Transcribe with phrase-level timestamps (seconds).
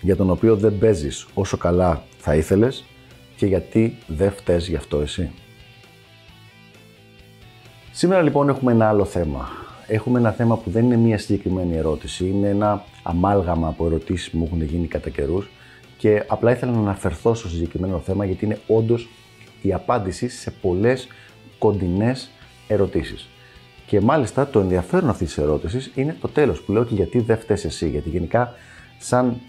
[0.00, 2.84] για τον οποίο δεν παίζεις όσο καλά θα ήθελες
[3.36, 5.30] και γιατί δεν φταίς γι' αυτό εσύ.
[7.92, 9.48] Σήμερα λοιπόν έχουμε ένα άλλο θέμα.
[9.86, 14.38] Έχουμε ένα θέμα που δεν είναι μία συγκεκριμένη ερώτηση, είναι ένα αμάλγαμα από ερωτήσεις που
[14.38, 15.50] μου έχουν γίνει κατά καιρούς
[15.96, 19.08] και απλά ήθελα να αναφερθώ στο συγκεκριμένο θέμα γιατί είναι όντως
[19.62, 21.08] η απάντηση σε πολλές
[21.58, 22.30] κοντινές
[22.68, 23.28] ερωτήσεις.
[23.86, 27.38] Και μάλιστα το ενδιαφέρον αυτής της ερώτησης είναι το τέλος που λέω και γιατί δεν
[27.38, 27.88] φταίει εσύ.
[27.88, 28.54] Γιατί γενικά,
[28.98, 29.40] σαν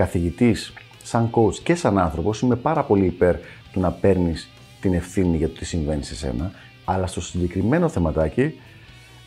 [0.00, 3.36] καθηγητής, σαν coach και σαν άνθρωπος, είμαι πάρα πολύ υπέρ
[3.72, 4.48] του να παίρνεις
[4.80, 6.52] την ευθύνη για το τι συμβαίνει σε σένα.
[6.84, 8.60] Αλλά στο συγκεκριμένο θεματάκι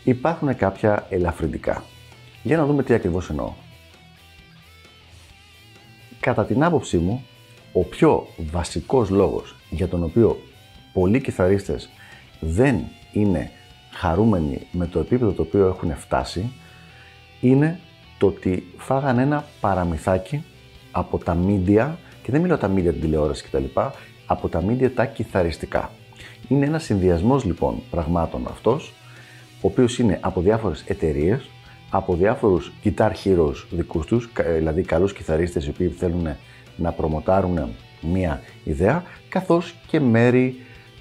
[0.04, 1.84] υπάρχουν κάποια ελαφρυντικά.
[2.44, 3.54] Για να δούμε τι ακριβώς εννοώ.
[6.20, 7.26] Κατά την άποψή μου,
[7.74, 10.42] ο πιο βασικός λόγος για τον οποίο
[10.94, 11.90] πολλοί κιθαρίστες
[12.40, 13.52] δεν είναι
[13.92, 16.52] χαρούμενοι με το επίπεδο το οποίο έχουν φτάσει
[17.42, 17.80] είναι
[18.18, 20.44] το ότι φάγανε ένα παραμυθάκι
[20.96, 21.90] από τα media
[22.24, 23.64] και δεν μιλάω τα media την τηλεόραση κτλ.
[24.26, 25.92] από τα media τα κιθαριστικά.
[26.48, 28.94] Είναι ένας συνδυασμός λοιπόν πραγμάτων αυτός
[29.62, 31.50] ο οποίος είναι από διάφορες εταιρείες,
[31.90, 36.28] από διάφορους guitar heroes δικούς τους, δηλαδή καλούς κιθαρίστες οι οποίοι θέλουν
[36.76, 40.56] να προμοτάρουν μία ιδέα, καθώς και μέρη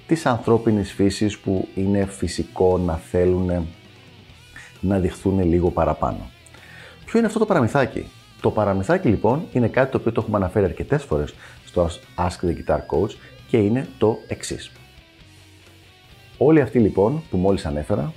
[0.07, 3.67] της ανθρώπινης φύσης που είναι φυσικό να θέλουν
[4.79, 6.29] να δειχθούν λίγο παραπάνω.
[7.05, 8.05] Ποιο είναι αυτό το παραμυθάκι;
[8.43, 11.33] Το παραμυθάκι λοιπόν είναι κάτι το οποίο το έχουμε αναφέρει αρκετές φορές
[11.65, 13.15] στο Ask the Guitar Coach
[13.47, 14.71] και είναι το εξής.
[16.37, 18.13] Όλοι αυτοί λοιπόν που μόλις ανέφερα,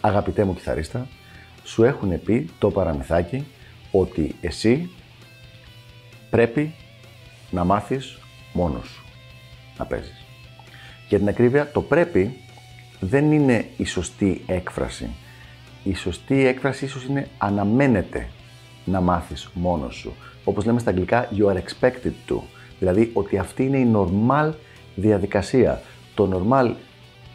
[0.00, 1.06] αγαπητέ μου κιθαρίστα,
[1.64, 3.46] σου έχουν πει το παραμυθάκι
[3.90, 4.90] ότι εσύ
[6.30, 6.74] πρέπει
[7.50, 8.18] να μάθεις
[8.52, 9.04] μόνος σου
[9.78, 10.24] να παίζεις.
[11.08, 12.36] Για την ακρίβεια, το πρέπει
[13.00, 15.08] δεν είναι η σωστή έκφραση.
[15.84, 18.28] Η σωστή έκφραση ίσως είναι αναμένεται
[18.90, 20.12] να μάθεις μόνος σου.
[20.44, 22.40] Όπως λέμε στα αγγλικά, you are expected to.
[22.78, 24.52] Δηλαδή ότι αυτή είναι η normal
[24.94, 25.80] διαδικασία.
[26.14, 26.74] Το normal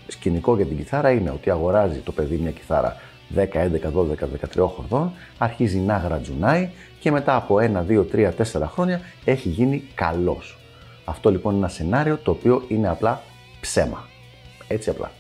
[0.08, 2.98] σκηνικό για την κιθάρα είναι ότι αγοράζει το παιδί μια κιθάρα
[3.36, 3.46] 10, 11,
[3.92, 9.50] 12, 13 χορδών, αρχίζει να γρατζουνάει και μετά από 1, 2, 3, 4 χρόνια έχει
[9.50, 10.58] γίνει καλός.
[11.06, 13.22] Αυτό λοιπόν είναι ένα σενάριο το οποίο είναι απλά
[13.62, 14.08] ψέμα.
[14.68, 15.12] Έτσι απλά.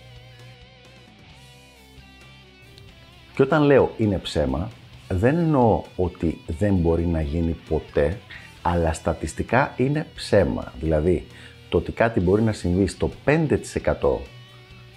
[3.35, 4.69] Και όταν λέω είναι ψέμα,
[5.09, 8.17] δεν εννοώ ότι δεν μπορεί να γίνει ποτέ,
[8.61, 10.73] αλλά στατιστικά είναι ψέμα.
[10.79, 11.25] Δηλαδή,
[11.69, 13.47] το ότι κάτι μπορεί να συμβεί στο 5%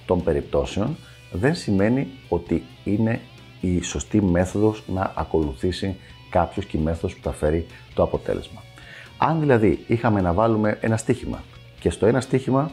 [0.06, 0.96] των περιπτώσεων
[1.32, 3.20] δεν σημαίνει ότι είναι
[3.60, 5.96] η σωστή μέθοδος να ακολουθήσει
[6.30, 8.62] κάποιος και η μέθοδος που θα φέρει το αποτέλεσμα.
[9.19, 11.42] Αν δηλαδή είχαμε να βάλουμε ένα στοίχημα
[11.80, 12.70] και στο ένα στοίχημα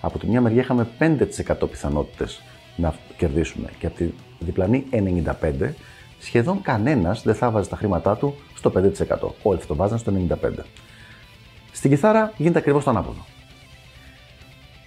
[0.00, 2.42] από τη μια μεριά είχαμε 5% πιθανότητες
[2.76, 5.70] να κερδίσουμε και από τη διπλανή 95%
[6.20, 8.80] σχεδόν κανένας δεν θα βάζει τα χρήματά του στο 5%.
[9.42, 10.36] Όλοι θα το βάζαν στο 95%.
[11.72, 13.24] Στην κιθάρα γίνεται ακριβώς το ανάποδο.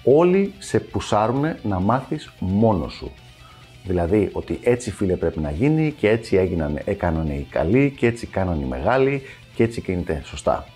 [0.03, 3.11] Όλοι σε πουσάρουν να μάθεις μόνος σου.
[3.85, 8.27] Δηλαδή ότι έτσι φίλε πρέπει να γίνει και έτσι έγιναν, έκαναν οι καλοί και έτσι
[8.27, 9.21] κάναν οι μεγάλοι
[9.55, 10.67] και έτσι γίνεται σωστά.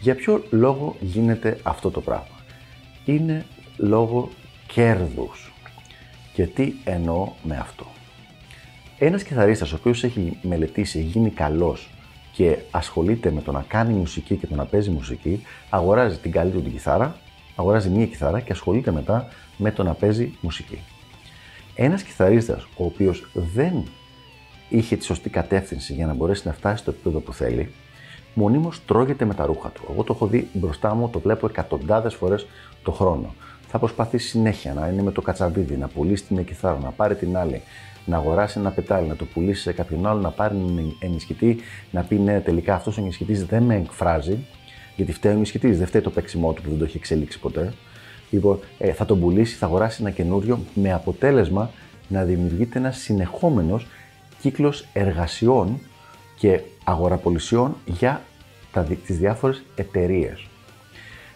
[0.00, 2.36] Για ποιο λόγο γίνεται αυτό το πράγμα;
[3.04, 3.46] Είναι
[3.76, 4.30] λόγω
[4.66, 5.52] κέρδους.
[6.32, 7.86] Και τι εννοώ με αυτό;
[9.06, 11.90] Ένας κιθαρίστας ο οποίος έχει μελετήσει, έχει γίνει καλός
[12.32, 16.50] και ασχολείται με το να κάνει μουσική και το να παίζει μουσική, αγοράζει την καλή
[16.50, 17.16] του την κιθάρα,
[17.56, 20.78] αγοράζει μία κιθάρα και ασχολείται μετά με το να παίζει μουσική.
[21.74, 23.84] Ένας κιθαρίστας ο οποίος δεν
[24.68, 27.72] είχε τη σωστή κατεύθυνση για να μπορέσει να φτάσει στο επίπεδο που θέλει,
[28.34, 29.82] μονίμως τρώγεται με τα ρούχα του.
[29.90, 32.46] Εγώ το έχω δει μπροστά μου, το βλέπω εκατοντάδες φορές
[32.82, 33.34] το χρόνο.
[33.68, 37.36] Θα προσπαθήσει συνέχεια να είναι με το κατσαβίδι, να πουλήσει την κιθάρα, να πάρει την
[37.36, 37.62] άλλη,
[38.04, 41.58] να αγοράσει ένα πετάλι, να το πουλήσει σε κάποιον άλλο, να πάρει έναν ενισχυτή,
[41.90, 44.38] να πει ναι, τελικά αυτός ο ενισχυτής δεν με εκφράζει,
[44.96, 47.72] γιατί φταίει ο ενισχυτής, δεν φταίει το παίξιμό του που δεν το έχει εξελίξει ποτέ.
[48.30, 51.70] Λοιπόν, ε, θα τον πουλήσει, θα αγοράσει ένα καινούριο, με αποτέλεσμα
[52.08, 53.86] να δημιουργείται ένας συνεχόμενος
[54.40, 55.80] κύκλος εργασιών
[56.38, 58.22] και αγοραπολισιών για
[59.06, 60.46] τις διάφορες εταιρείες.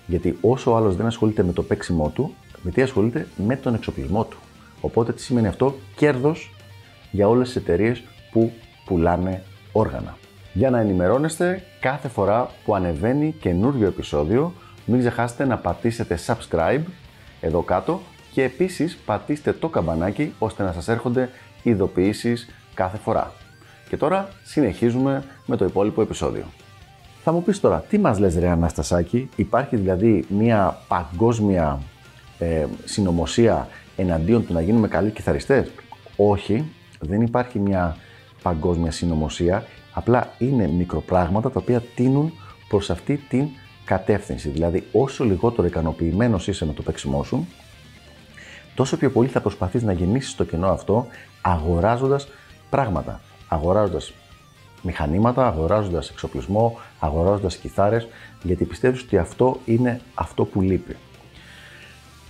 [0.07, 3.75] Γιατί όσο ο άλλος δεν ασχολείται με το παίξιμό του, με τι ασχολείται; Με τον
[3.75, 4.37] εξοπλισμό του.
[4.81, 6.51] Οπότε τι σημαίνει αυτό, κέρδος
[7.11, 8.03] για όλες τις εταιρείες
[8.33, 8.53] που
[8.85, 10.17] πουλάνε όργανα.
[10.53, 14.53] για να ενημερώνεστε κάθε φορά που ανεβαίνει καινούριο επεισόδιο.
[14.85, 16.83] Μην ξεχάσετε να πατήσετε subscribe
[17.41, 18.01] εδώ κάτω
[18.33, 21.31] και επίσης πατήστε το καμπανάκι ώστε να σας έρχονται
[21.63, 23.33] ειδοποιήσεις κάθε φορά.
[23.89, 26.45] Και τώρα συνεχίζουμε με το υπόλοιπο επεισόδιο.
[27.23, 31.81] Θα μου πεις τώρα, τι μας λες ρε Αναστασάκη, υπάρχει δηλαδή μια παγκόσμια
[32.39, 35.71] ε, συνωμοσία εναντίον του να γίνουμε καλοί κιθαριστές;
[36.17, 36.65] Όχι,
[37.01, 37.97] δεν υπάρχει μια
[38.43, 42.33] παγκόσμια συνωμοσία, απλά είναι μικροπράγματα τα οποία τίνουν
[42.69, 43.49] προς αυτή την
[43.85, 44.49] κατεύθυνση.
[44.49, 47.47] Δηλαδή, όσο λιγότερο ικανοποιημένος είσαι με το παίξιμό σου,
[48.75, 51.07] τόσο πιο πολύ θα προσπαθείς να γεννήσεις το κενό αυτό
[51.43, 52.29] αγοράζοντας
[52.71, 53.21] πράγματα.
[53.49, 54.13] Αγοράζοντας
[54.83, 58.09] μηχανήματα, αγοράζοντας εξοπλισμό, αγοράζοντας κιθάρες,
[58.43, 60.97] γιατί πιστεύεις ότι αυτό είναι αυτό που λείπει.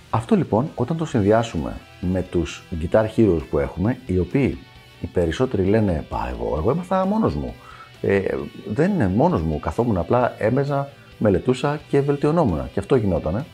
[0.09, 4.57] Αυτό λοιπόν, όταν το συνδυάσουμε με τους guitar heroes που έχουμε, οι οποίοι
[5.01, 7.55] οι περισσότεροι λένε «Πα, εγώ, εγώ έμαθα μόνος μου».
[8.01, 8.21] Ε,
[8.67, 12.69] δεν είναι μόνος μου, καθόμουν απλά, έμεζα, μελετούσα και βελτιωνόμουν.
[12.73, 13.45] Και αυτό γινότανε.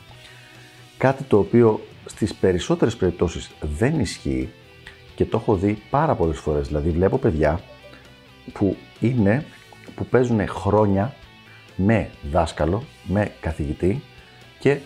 [0.98, 4.48] Κάτι το οποίο στις περισσότερες περιπτώσεις δεν ισχύει
[5.14, 6.66] και το έχω δει πάρα πολλές φορές.
[6.66, 7.60] Δηλαδή βλέπω παιδιά
[8.52, 9.44] που είναι,
[9.94, 11.14] που παίζουν χρόνια
[11.76, 14.02] με δάσκαλο, με καθηγητή
[14.58, 14.78] και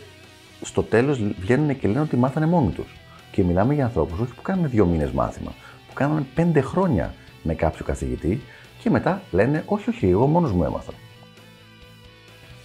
[0.62, 2.97] στο τέλος βγαίνουν και λένε ότι μάθανε μόνοι τους.
[3.33, 5.53] Και μιλάμε για ανθρώπους όχι που κάνουν δύο μήνες μάθημα,
[5.89, 8.41] που κάνουν πέντε χρόνια με κάποιο καθηγητή
[8.83, 10.93] και μετά λένε όχι, όχι, εγώ μόνος μου έμαθα.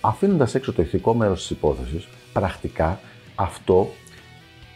[0.02, 3.00] Αφήνοντας έξω το ηθικό μέρος της υπόθεσης, πρακτικά
[3.36, 3.90] αυτό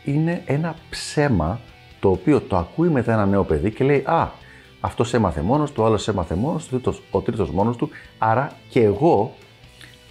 [0.06, 1.60] είναι ένα ψέμα
[2.00, 4.32] το οποίο το ακούει μετά ένα νέο παιδί και λέει «Α,
[4.80, 6.82] αυτός έμαθε μόνος του, ο άλλος έμαθε μόνος του,
[7.12, 9.36] ο τρίτος μόνος του, άρα και εγώ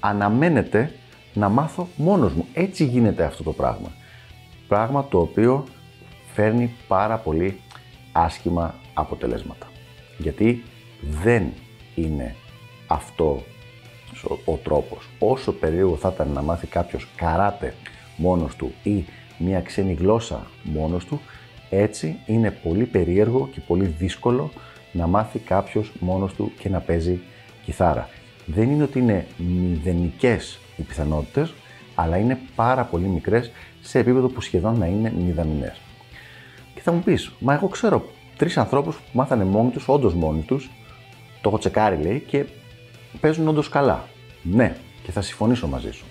[0.01, 0.93] αναμένεται
[1.39, 2.47] να μάθω μόνος μου.
[2.53, 3.93] Έτσι γίνεται αυτό το πράγμα.
[4.69, 5.65] Πράγμα το οποίο
[6.35, 7.61] φέρνει πάρα πολύ
[8.13, 9.67] άσχημα αποτελέσματα.
[10.19, 10.63] Γιατί
[11.23, 11.53] δεν
[11.95, 12.35] είναι
[12.87, 13.43] αυτό
[14.45, 15.09] ο τρόπος.
[15.19, 17.75] Όσο περίεργο θα ήταν να μάθει κάποιος καράτε
[18.17, 19.05] μόνος του ή
[19.39, 21.21] μια ξένη γλώσσα μόνος του,
[21.71, 24.51] έτσι είναι πολύ περίεργο και πολύ δύσκολο
[24.93, 27.21] να μάθει κάποιος μόνος του και να παίζει
[27.65, 28.09] κιθάρα.
[28.47, 31.53] Δεν είναι ότι είναι μηδενικές οι πιθανότητες,
[31.95, 35.81] αλλά είναι πάρα πολύ μικρές σε επίπεδο που σχεδόν να είναι μηδαμινές.
[36.75, 38.05] Και θα μου πεις, μα εγώ ξέρω
[38.37, 40.71] τρεις ανθρώπους που μάθανε μόνοι τους, όντως μόνοι τους,
[41.41, 42.45] το έχω τσεκάρει λέει και
[43.21, 44.05] παίζουν όντως καλά.
[44.43, 46.05] Ναι, και θα συμφωνήσω μαζί σου.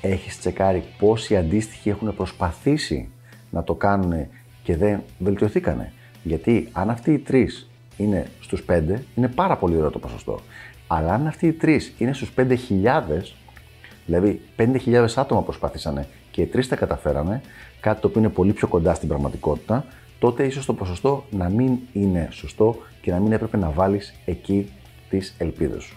[0.00, 3.08] Έχεις τσεκάρει πόσοι αντίστοιχοι έχουν προσπαθήσει
[3.50, 4.26] να το κάνουν
[4.62, 5.92] και δεν βελτιωθήκανε;
[6.22, 10.40] Γιατί αν αυτοί οι τρεις είναι στους 5, είναι πάρα πολύ ωραίο το ποσοστό.
[10.86, 13.34] Αλλά αν αυτοί οι τρεις είναι στους 5.000,
[14.08, 17.40] δηλαδή 5.000 άτομα προσπάθησαν και οι τρεις τα καταφέρανε,
[17.80, 19.84] κάτι το οποίο είναι πολύ πιο κοντά στην πραγματικότητα,
[20.18, 24.72] τότε ίσως το ποσοστό να μην είναι σωστό και να μην έπρεπε να βάλεις εκεί
[25.08, 25.96] τις ελπίδες σου.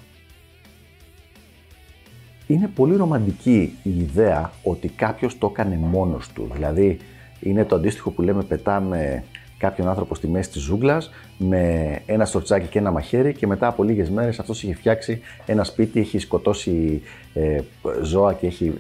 [2.48, 6.98] Είναι πολύ ρομαντική η ιδέα ότι κάποιος το έκανε μόνος του, δηλαδή
[7.40, 9.24] είναι το αντίστοιχο που λέμε πετάμε
[9.62, 13.84] κάποιον άνθρωπο στη μέση της ζούγκλας με ένα στορτσάκι και ένα μαχαίρι και μετά από
[13.84, 17.02] λίγες μέρες αυτός έχει φτιάξει ένα σπίτι, έχει σκοτώσει
[17.34, 17.62] ε,
[18.02, 18.74] ζώα και έχει,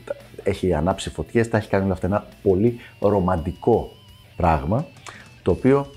[0.43, 3.91] έχει ανάψει φωτιές, τα έχει κάνει όλα αυτά ένα πολύ ρομαντικό
[4.35, 4.85] πράγμα
[5.41, 5.87] το οποίο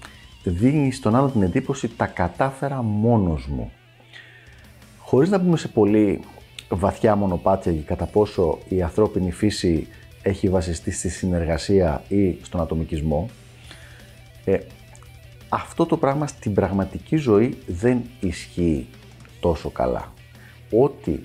[0.44, 3.70] δίνει στον άλλο την εντύπωση τα κατάφερα μόνος μου.
[4.98, 6.20] Χωρίς να πούμε σε πολύ
[6.68, 9.88] βαθιά μονοπάτια για κατά πόσο η ανθρώπινη φύση
[10.22, 13.28] έχει βασιστεί στη συνεργασία ή στον ατομικισμό,
[14.44, 14.58] ε,
[15.54, 18.86] αυτό το πράγμα στην πραγματική ζωή δεν ισχύει
[19.40, 20.12] τόσο καλά.
[20.70, 21.24] Ότι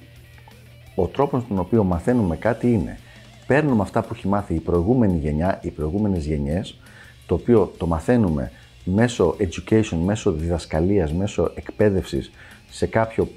[0.95, 2.99] ο τρόπος τον οποίο μαθαίνουμε κάτι είναι
[3.47, 6.79] παίρνουμε αυτά που έχει μάθει η προηγούμενη γενιά, οι προηγούμενες γενιές,
[7.25, 8.51] το οποίο το μαθαίνουμε
[8.83, 12.31] μέσω education, μέσω διδασκαλίας, μέσω εκπαίδευσης
[12.69, 13.27] σε κάποιο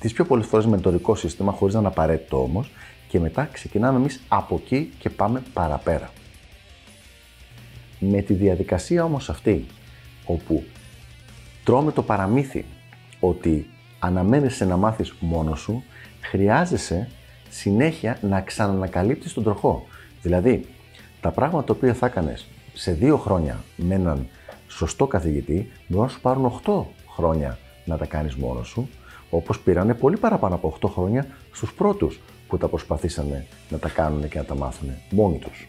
[0.00, 2.70] τις πιο πολλές φορές μεντορικό σύστημα, χωρίς να είναι απαραίτητο όμως,
[3.08, 6.10] και μετά ξεκινάμε εμείς από εκεί και πάμε παραπέρα.
[7.98, 9.66] Με τη διαδικασία όμως αυτή,
[10.28, 10.62] όπου
[11.64, 12.64] τρώμε το παραμύθι
[13.20, 15.82] ότι αναμένεσαι να μάθεις μόνος σου,
[16.20, 17.08] χρειάζεσαι
[17.50, 19.86] συνέχεια να ξανανακαλύπτεις τον τροχό.
[20.22, 20.64] Δηλαδή,
[21.20, 24.26] τα πράγματα τα οποία θα έκανες σε δύο χρόνια με έναν
[24.68, 28.88] σωστό καθηγητή, μπορεί να σου πάρουν 8 χρόνια να τα κάνεις μόνος σου,
[29.30, 34.28] όπως πήρανε πολύ παραπάνω από 8 χρόνια στους πρώτους που τα προσπαθήσανε να τα κάνουν
[34.28, 35.68] και να τα μάθουν μόνοι τους.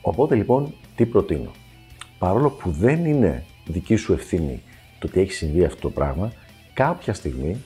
[0.00, 1.50] Οπότε λοιπόν, τι προτείνω;
[2.18, 4.62] Παρόλο που δεν είναι δική σου ευθύνη
[4.98, 6.32] το ότι έχει συμβεί αυτό το πράγμα,
[6.74, 7.56] κάποια στιγμή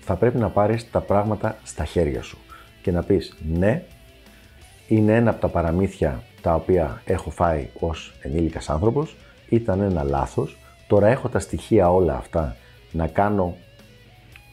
[0.00, 2.38] θα πρέπει να πάρεις τα πράγματα στα χέρια σου
[2.82, 3.82] και να πεις ναι,
[4.88, 9.16] είναι ένα από τα παραμύθια τα οποία έχω φάει ως ενήλικας άνθρωπος,
[9.48, 10.56] ήταν ένα λάθος,
[10.90, 12.56] Τώρα έχω τα στοιχεία όλα αυτά
[12.92, 13.56] να κάνω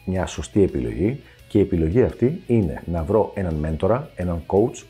[0.04, 4.82] μια σωστή επιλογή και η επιλογή αυτή είναι να βρω έναν μέντορα, έναν coach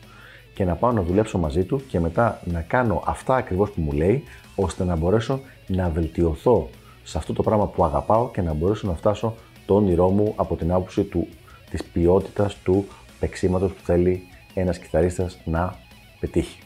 [0.59, 3.91] και να πάω να δουλέψω μαζί του και μετά να κάνω αυτά ακριβώς που μου
[3.91, 4.23] λέει
[4.55, 6.69] ώστε να μπορέσω να βελτιωθώ
[7.03, 9.35] σε αυτό το πράγμα που αγαπάω και να μπορέσω να φτάσω
[9.65, 11.27] το όνειρό μου από την άποψη του,
[11.69, 12.87] της ποιότητας του
[13.19, 14.21] παίξήματος που θέλει
[14.53, 15.75] ένας κιθαρίστας να
[16.19, 16.59] πετύχει.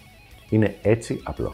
[0.50, 1.54] Είναι έτσι απλό.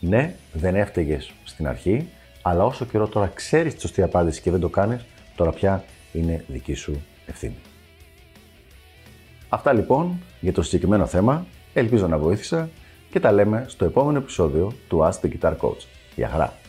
[0.00, 2.08] Ναι, δεν έφταιγες στην αρχή,
[2.42, 5.04] αλλά όσο καιρό τώρα ξέρεις τη σωστή απάντηση και δεν το κάνεις,
[5.36, 7.56] τώρα πια είναι δική σου ευθύνη.
[9.48, 11.46] Αυτά λοιπόν για το συγκεκριμένο θέμα.
[11.74, 12.68] Ελπίζω να βοήθησα
[13.10, 15.86] και τα λέμε στο επόμενο επεισόδιο του Ask the Guitar Coach.
[16.14, 16.63] Γεια χαρά!